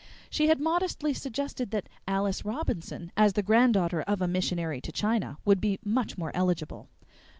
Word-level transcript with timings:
She 0.31 0.47
had 0.47 0.59
modestly 0.59 1.13
suggested 1.13 1.69
that 1.69 1.87
Alice 2.07 2.43
Robinson, 2.43 3.11
as 3.15 3.33
the 3.33 3.43
granddaughter 3.43 4.01
of 4.01 4.19
a 4.19 4.27
missionary 4.27 4.81
to 4.81 4.91
China, 4.91 5.37
would 5.45 5.61
be 5.61 5.77
much 5.85 6.17
more 6.17 6.31
eligible. 6.33 6.89